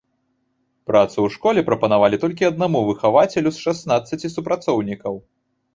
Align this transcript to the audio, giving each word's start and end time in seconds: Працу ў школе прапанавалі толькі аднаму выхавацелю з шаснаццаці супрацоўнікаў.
Працу 0.91 1.13
ў 1.13 1.27
школе 1.35 1.65
прапанавалі 1.69 2.21
толькі 2.23 2.49
аднаму 2.51 2.83
выхавацелю 2.89 3.49
з 3.55 3.69
шаснаццаці 3.69 4.27
супрацоўнікаў. 4.39 5.13